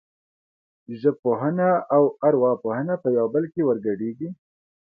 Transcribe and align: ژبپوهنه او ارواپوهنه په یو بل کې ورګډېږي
ژبپوهنه 1.01 1.69
او 1.95 2.03
ارواپوهنه 2.27 2.95
په 3.03 3.07
یو 3.17 3.25
بل 3.33 3.43
کې 3.53 3.61
ورګډېږي 3.65 4.29